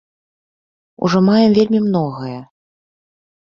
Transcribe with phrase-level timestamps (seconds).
[1.09, 2.35] Ужо маем вельмі многае.